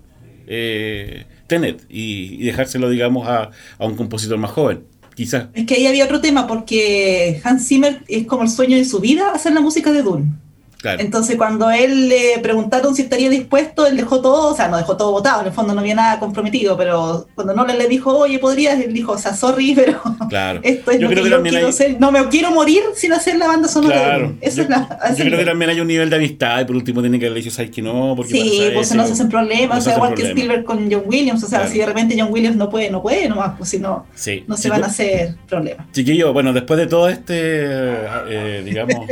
[0.47, 4.83] eh, Tenet y, dejárselo, digamos, a, a un compositor más joven.
[5.13, 5.49] Quizás.
[5.53, 8.99] Es que ahí había otro tema, porque Hans Zimmer es como el sueño de su
[8.99, 10.31] vida hacer la música de Dune.
[10.83, 14.95] Entonces, cuando él le preguntaron si estaría dispuesto, él dejó todo, o sea, no dejó
[14.95, 18.39] todo votado, en el fondo no había nada comprometido, pero cuando no le dijo, oye,
[18.39, 20.61] podrías, él dijo, o sea, sorry, pero claro.
[20.63, 21.69] esto es yo creo que, yo quiero
[21.99, 23.95] no me quiero morir sin hacer la banda sonora.
[23.95, 24.35] Claro.
[24.39, 24.75] Eso yo,
[25.09, 27.25] es yo creo que también hay un nivel de amistad y por último tienen que
[27.25, 28.13] haberle dicho, ¿sabes que no?
[28.15, 31.43] Porque sí, pues no se hacen problemas, o sea, igual que Spielberg con John Williams,
[31.43, 34.05] o sea, si de repente John Williams no puede, no puede nomás, pues si no,
[34.47, 35.87] no se van a hacer problemas.
[35.91, 39.05] Chiquillo, bueno, después de todo este, eh, digamos,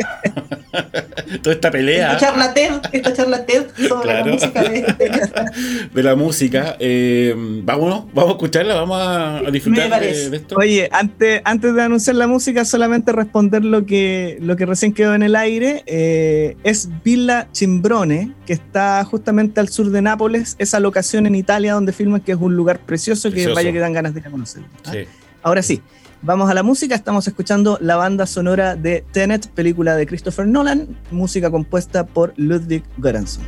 [1.41, 4.63] toda esta pelea charla TED, esta charla TED sobre la música
[5.93, 6.75] de, la música.
[6.79, 7.33] Eh,
[7.63, 10.55] vámonos, vamos a escucharla, vamos a, disfrutar de, esto.
[10.57, 15.13] Oye, antes, antes de anunciar la música, solamente responder lo que, lo que recién quedó
[15.13, 15.83] en el aire.
[15.85, 21.73] Eh, es Villa Cimbrone, que está justamente al sur de Nápoles, esa locación en Italia
[21.73, 24.63] donde filman que es un lugar precioso, que vaya que dan ganas de conocer.
[24.85, 24.93] ¿ah?
[25.43, 25.81] Ahora sí.
[26.23, 30.97] Vamos a la música, estamos escuchando la banda sonora de Tenet, película de Christopher Nolan,
[31.11, 33.43] música compuesta por Ludwig Göransson.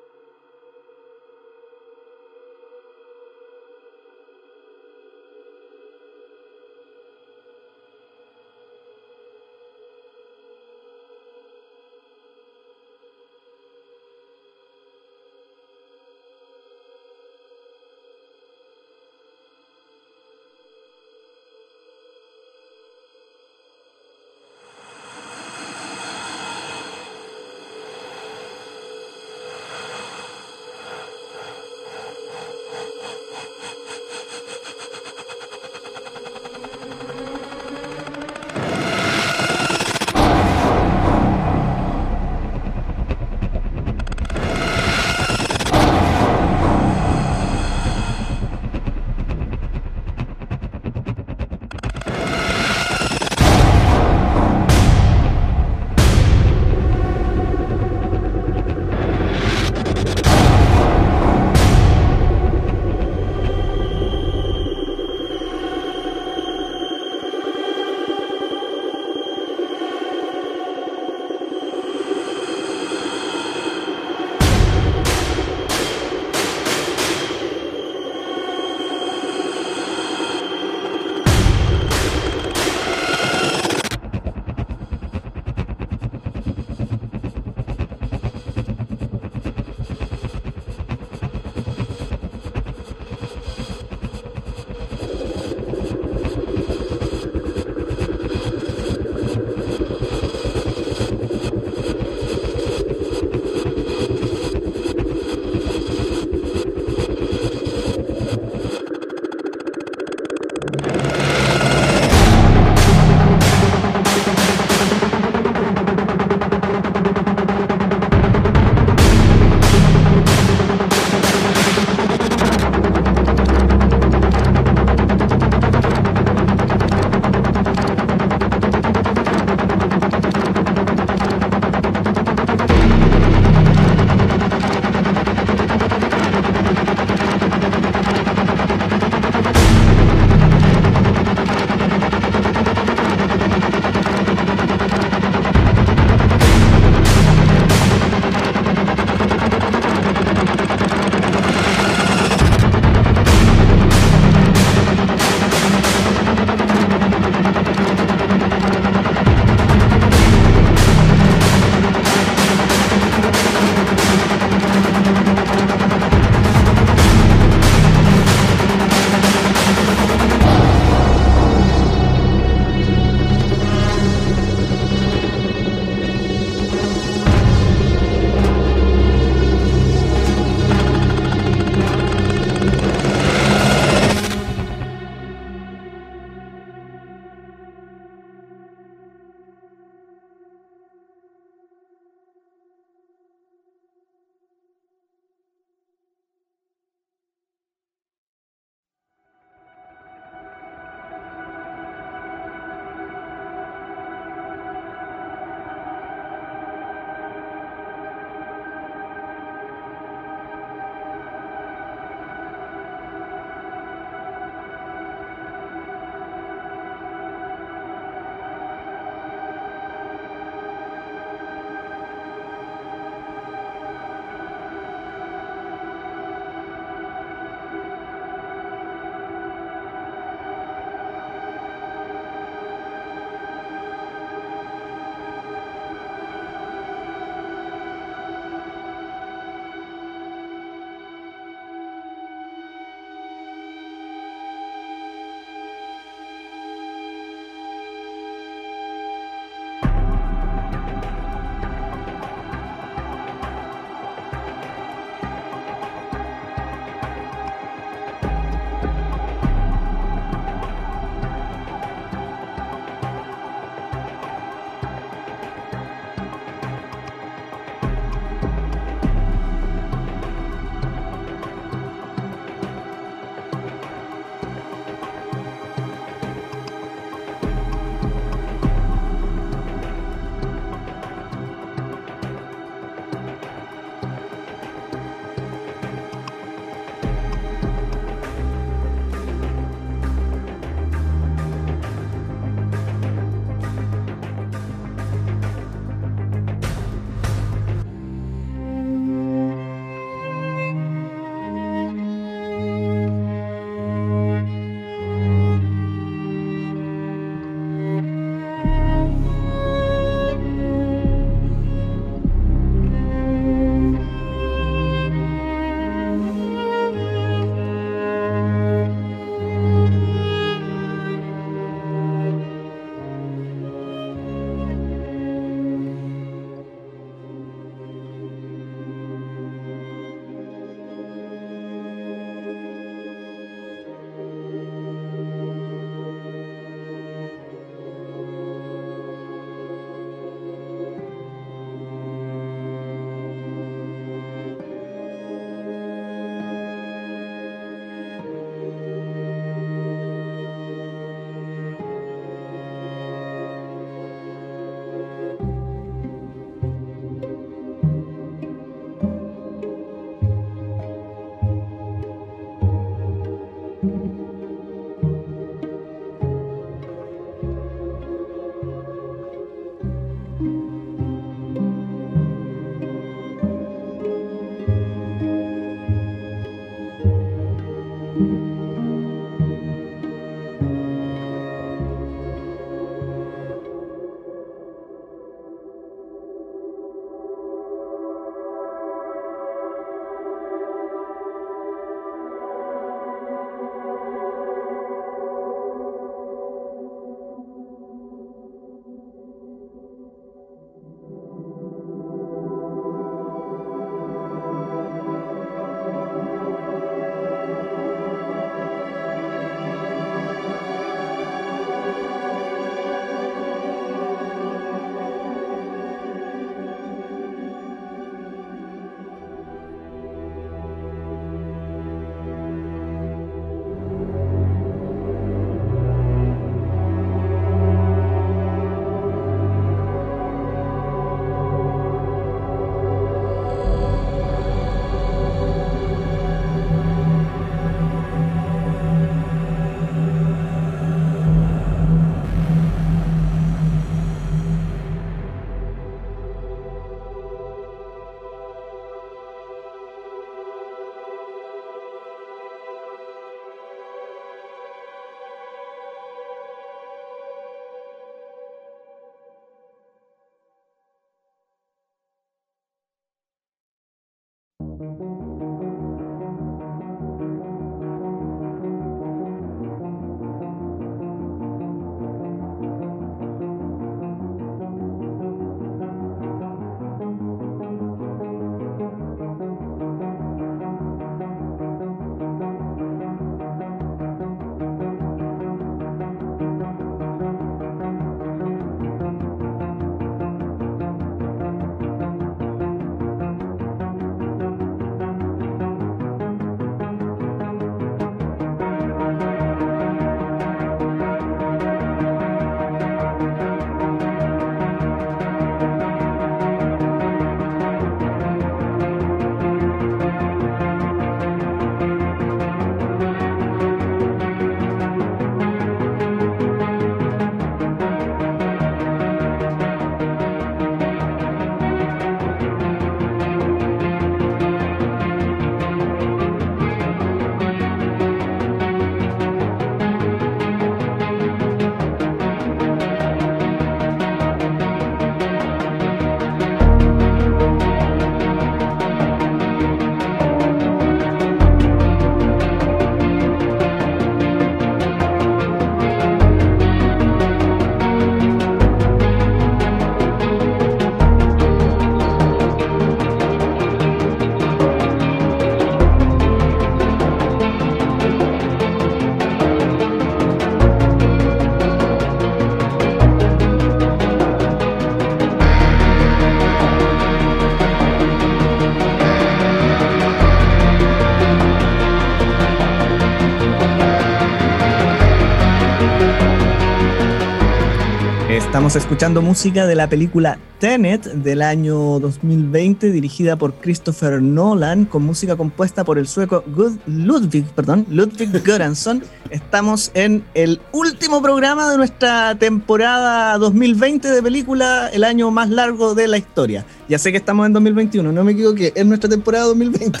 [578.74, 585.04] Estamos escuchando música de la película Tenet del año 2020, dirigida por Christopher Nolan, con
[585.04, 586.42] música compuesta por el sueco
[586.88, 589.04] Ludwig, perdón, Ludwig Göransson.
[589.30, 595.94] Estamos en el último programa de nuestra temporada 2020 de película, el año más largo
[595.94, 596.66] de la historia.
[596.88, 600.00] Ya sé que estamos en 2021, no me equivoqué, es nuestra temporada 2020.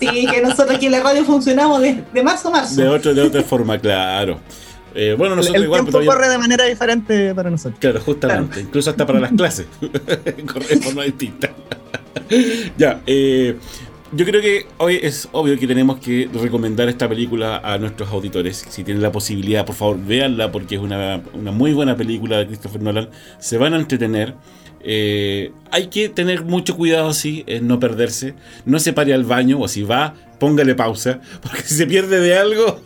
[0.00, 2.80] Sí, que nosotros aquí en la radio funcionamos de, marzo a marzo.
[2.80, 4.40] De, otro, de otra forma, claro.
[4.94, 7.78] Eh, bueno, nosotros el igual, tiempo corre de manera diferente para nosotros.
[7.78, 8.60] Claro, justamente.
[8.60, 9.66] Incluso hasta para las clases.
[10.46, 11.50] corre de forma distinta.
[12.76, 13.56] ya, eh,
[14.12, 18.66] yo creo que hoy es obvio que tenemos que recomendar esta película a nuestros auditores.
[18.68, 22.46] Si tienen la posibilidad, por favor, véanla porque es una, una muy buena película de
[22.46, 23.08] Christopher Nolan.
[23.38, 24.34] Se van a entretener.
[24.82, 28.34] Eh, hay que tener mucho cuidado, sí, en no perderse.
[28.64, 31.20] No se pare al baño o si va, póngale pausa.
[31.42, 32.80] Porque si se pierde de algo...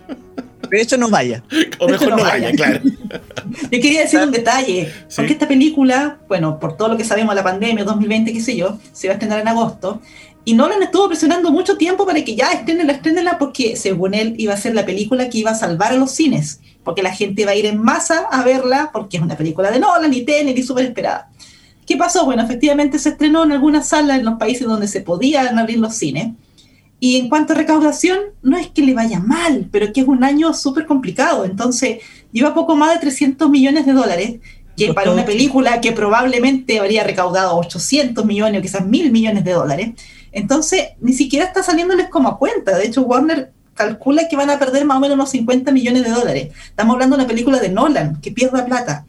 [0.76, 1.42] De hecho, no vaya.
[1.78, 2.80] O mejor no, vaya, claro.
[3.62, 7.40] Yo quería decir un detalle, porque esta película, bueno, por todo lo que sabemos de
[7.40, 10.00] la pandemia, 2020, qué sé yo, se va a estrenar en agosto,
[10.44, 14.52] y Nolan estuvo presionando mucho tiempo para que ya estrenenla, estrenenla, porque según él iba
[14.52, 17.52] a ser la película que iba a salvar a los cines, porque la gente va
[17.52, 20.62] a ir en masa a verla, porque es una película de Nolan y Tenet y
[20.62, 21.30] súper esperada.
[21.86, 22.24] ¿Qué pasó?
[22.24, 25.94] Bueno, efectivamente se estrenó en algunas salas en los países donde se podían abrir los
[25.94, 26.32] cines,
[27.04, 30.24] y en cuanto a recaudación, no es que le vaya mal, pero que es un
[30.24, 31.44] año súper complicado.
[31.44, 31.98] Entonces,
[32.32, 34.36] lleva poco más de 300 millones de dólares,
[34.74, 39.52] que para una película que probablemente habría recaudado 800 millones o quizás mil millones de
[39.52, 39.90] dólares.
[40.32, 42.74] Entonces, ni siquiera está saliéndoles como a cuenta.
[42.78, 46.10] De hecho, Warner calcula que van a perder más o menos unos 50 millones de
[46.10, 46.54] dólares.
[46.68, 49.04] Estamos hablando de una película de Nolan, que pierda plata.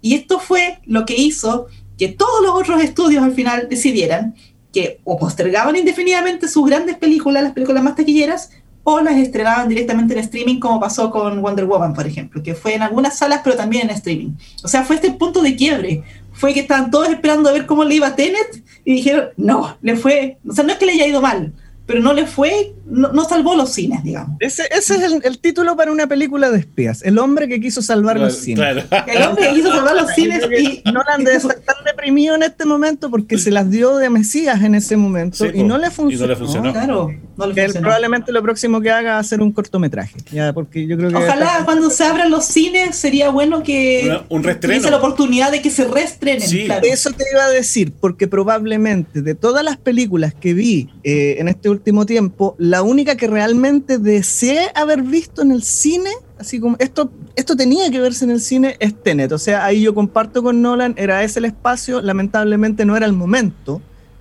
[0.00, 4.34] Y esto fue lo que hizo que todos los otros estudios al final decidieran
[4.76, 8.50] que o postergaban indefinidamente sus grandes películas, las películas más taquilleras,
[8.84, 12.74] o las estrenaban directamente en streaming, como pasó con Wonder Woman, por ejemplo, que fue
[12.74, 14.32] en algunas salas, pero también en streaming.
[14.62, 16.02] O sea, fue este punto de quiebre.
[16.34, 19.78] Fue que estaban todos esperando a ver cómo le iba a Tenet y dijeron, no,
[19.80, 21.54] le fue, o sea, no es que le haya ido mal,
[21.86, 24.36] pero no le fue, no, salvó los cines, digamos.
[24.40, 28.36] Ese, es el, título para una película de espías, el hombre que quiso salvar los
[28.36, 28.84] cines.
[29.06, 30.82] El hombre que quiso salvar los cines y...
[30.90, 34.74] Nolan debe estar tan deprimido en este momento porque se las dio de Mesías en
[34.74, 36.16] ese momento y, no le funcionó.
[36.16, 36.72] Y no le funcionó.
[36.72, 37.80] Claro, no le funcionó.
[37.80, 40.16] probablemente lo próximo que haga es hacer un cortometraje.
[40.30, 44.42] Ya, porque yo creo que Ojalá cuando se abran los cines sería bueno que un
[44.42, 44.90] reestreno.
[44.90, 46.46] la oportunidad de que se reestrenen.
[46.46, 46.68] Sí.
[46.82, 51.48] Eso te iba a decir, porque probablemente de todas las películas que vi eh, en
[51.48, 56.76] este último tiempo, la única que realmente deseé haber visto en el cine, así como
[56.78, 59.32] esto, esto tenía que verse en el cine, es Tenet.
[59.32, 63.12] O sea, ahí yo comparto con Nolan, era ese el espacio, lamentablemente no era el
[63.12, 63.80] momento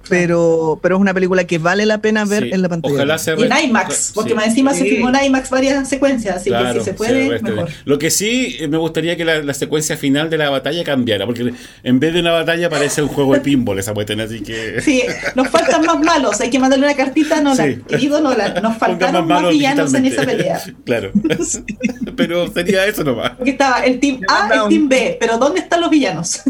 [0.09, 2.95] pero, pero es una película que vale la pena ver en la pantalla.
[2.95, 6.73] Ojalá y en IMAX, porque más encima se filmó en IMAX varias secuencias, así que
[6.79, 7.69] si se puede, mejor.
[7.85, 11.53] Lo que sí eh, me gustaría que la, secuencia final de la batalla cambiara, porque
[11.83, 14.81] en vez de una batalla parece un juego de pinball esa tener así que...
[14.81, 15.03] Sí,
[15.35, 19.27] nos faltan más malos, hay que mandarle una cartita a Nolan, querido Nolan, nos faltaron
[19.27, 20.61] más, villanos en esa pelea.
[20.85, 21.11] Claro,
[22.15, 23.31] pero sería eso nomás.
[23.31, 26.41] Porque estaba el Team A y el Team B, pero ¿dónde están los villanos?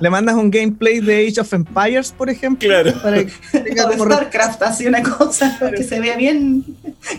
[0.00, 2.68] Le mandas un gameplay de Age of Empires, por ejemplo.
[2.68, 2.92] Claro.
[3.02, 3.30] Para que
[3.98, 6.64] StarCraft, así una cosa que se vea bien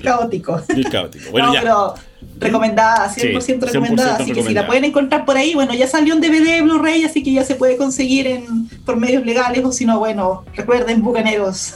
[0.03, 0.61] caótico.
[0.73, 1.31] Bien caótico.
[1.31, 1.93] Bueno, no, pero
[2.39, 4.15] recomendada, 100%, recomendada.
[4.15, 7.23] así que si la pueden encontrar por ahí, bueno, ya salió un DVD Blu-ray, así
[7.23, 11.73] que ya se puede conseguir en, por medios legales, o si no, bueno, recuerden, bucaneros.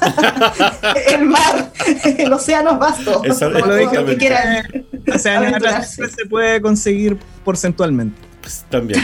[1.12, 1.72] el mar,
[2.18, 3.22] el océano es vasto.
[3.24, 4.86] lo que quieran.
[5.14, 8.35] O sea, se puede conseguir porcentualmente.
[8.46, 9.02] Pues, también,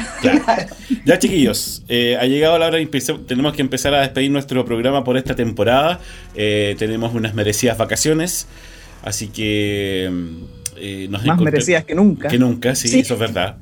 [1.04, 2.86] ya chiquillos, eh, ha llegado la hora de
[3.26, 6.00] tenemos que empezar a despedir nuestro programa por esta temporada.
[6.36, 8.46] Eh, tenemos unas merecidas vacaciones,
[9.02, 10.36] así que mm,
[10.78, 12.28] eh, nos Más merecidas que nunca.
[12.28, 13.58] Que nunca, sí, eso es verdad.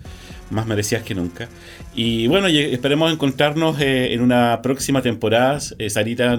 [0.49, 1.47] Más merecidas que nunca.
[1.95, 5.61] Y bueno, esperemos encontrarnos en una próxima temporada.
[5.61, 6.37] Sarita,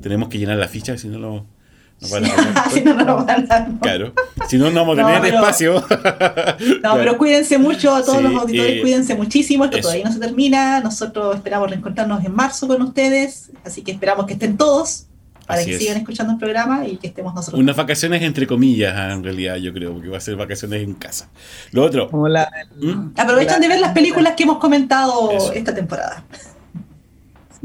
[0.00, 1.46] tenemos que llenar la ficha, si no lo
[2.72, 3.68] si no, no nos van a dar.
[3.80, 4.12] Claro.
[4.48, 5.74] Si no, no vamos a tener espacio.
[6.82, 9.64] no, pero cuídense mucho, a todos los auditores, cuídense muchísimo.
[9.64, 10.80] Esto todavía no se termina.
[10.80, 13.50] Nosotros esperamos reencontrarnos en marzo con ustedes.
[13.64, 15.06] Así que esperamos que estén todos
[15.46, 17.60] para que sigan escuchando el programa y que estemos nosotros.
[17.60, 20.94] Unas vacaciones entre comillas, ah, en realidad, yo creo, porque va a ser vacaciones en
[20.94, 21.28] casa.
[21.72, 22.08] Lo otro.
[22.08, 23.12] ¿Mm?
[23.16, 26.24] Aprovechan de ver las películas que hemos comentado esta temporada.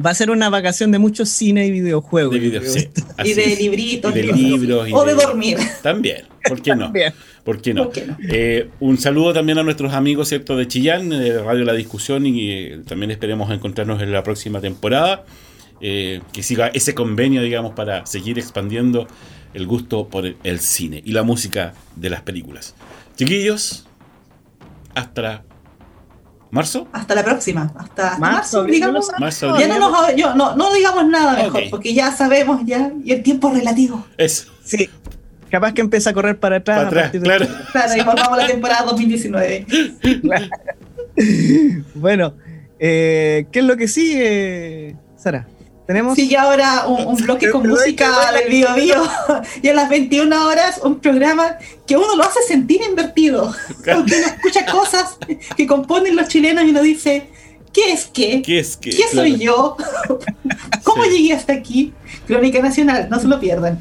[0.04, 2.34] Va a ser una vacación de muchos cine y videojuegos.
[2.34, 2.88] De videos, sí,
[3.24, 4.14] y de libritos.
[4.14, 4.88] de libros.
[4.92, 5.58] o de, dormir.
[5.82, 6.94] También, ¿por qué no?
[7.44, 7.90] ¿Por qué no?
[8.30, 10.56] Eh, un saludo también a nuestros amigos ¿cierto?
[10.56, 15.26] de Chillán, de Radio La Discusión, y eh, también esperemos encontrarnos en la próxima temporada.
[15.80, 19.08] Eh, que siga ese convenio, digamos, para seguir expandiendo
[19.54, 22.76] el gusto por el cine y la música de las películas.
[23.16, 23.86] Chiquillos,
[24.96, 25.44] hasta
[26.52, 26.88] ¿Marzo?
[26.94, 29.12] Hasta la próxima, hasta, Marzo, marzo, digamos.
[29.20, 33.12] Marzo, Ya no, nos, yo- no, no digamos nada mejor, porque ya sabemos ya, y
[33.12, 34.06] el tiempo es relativo.
[34.18, 34.52] Eso.
[34.64, 34.90] Sí.
[35.50, 36.78] Capaz que empieza a correr para atrás.
[36.86, 37.48] Para a atrás, de- claro.
[37.72, 39.66] Claro, y volvamos a la temporada 2019.
[41.96, 42.36] Bueno,
[42.80, 45.48] eh, ¿qué es lo que sigue, Sara?
[45.88, 46.16] Tenemos.
[46.16, 49.04] Sigue ahora un, un bloque con música del Bio Bio
[49.62, 51.58] y a las 21 horas un programa
[51.88, 53.54] que uno lo hace sentir invertido.
[53.78, 55.18] Porque uno escucha cosas
[55.56, 57.30] que componen los chilenos y uno dice,
[57.74, 58.42] ¿qué es qué?
[58.42, 58.76] ¿Qué es?
[58.78, 59.38] ¿Qué soy claro.
[59.38, 59.78] yo?
[60.84, 61.10] ¿Cómo Sí.
[61.12, 61.94] llegué hasta aquí?
[62.28, 63.80] Crónica Nacional, no se lo pierdan.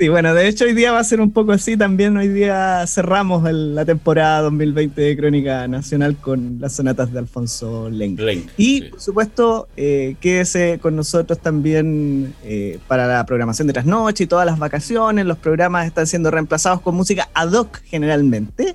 [0.00, 1.76] Sí, bueno, de hecho hoy día va a ser un poco así.
[1.76, 7.18] También hoy día cerramos el- la temporada 2020 de Crónica Nacional con las sonatas de
[7.18, 7.90] Alfonso.
[7.90, 8.16] Leng,
[8.56, 8.80] Y sí.
[8.90, 14.46] por supuesto, eh, quédese con nosotros también eh, para la programación de trasnoche y todas
[14.46, 15.26] las vacaciones.
[15.26, 18.74] Los programas están siendo reemplazados con música ad hoc generalmente.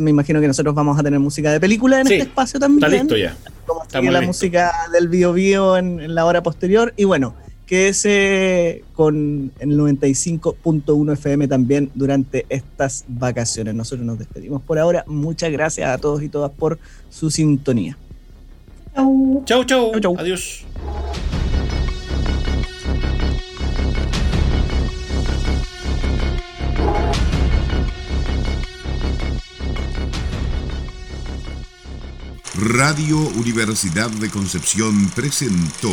[0.00, 2.82] Me imagino que nosotros vamos a tener música de película en Sí, este espacio también.
[2.82, 3.36] Está listo ya.
[3.92, 6.92] Como la música del Bio Bio en, en la hora posterior.
[6.96, 7.36] Y bueno,
[7.66, 13.74] quédese con el 95.1 FM también durante estas vacaciones.
[13.74, 15.04] Nosotros nos despedimos por ahora.
[15.06, 16.78] Muchas gracias a todos y todas por
[17.10, 17.98] su sintonía.
[18.94, 19.42] Chau.
[19.44, 19.92] Chau, chau.
[19.92, 20.16] Chau, chau.
[20.18, 20.64] Adiós.
[32.58, 35.92] Radio Universidad de Concepción presentó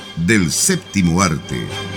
[0.15, 1.90] del séptimo arte.